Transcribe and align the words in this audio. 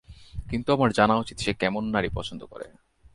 কিন্তু 0.49 0.69
আমার 0.73 0.89
জানা 0.91 1.15
উচিত 1.15 1.37
সে 1.39 1.51
কেমন 1.53 1.83
নারী 1.85 2.09
পছন্দ 2.13 2.41
করে। 2.45 2.67